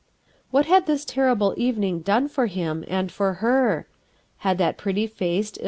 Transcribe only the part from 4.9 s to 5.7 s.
faced, in!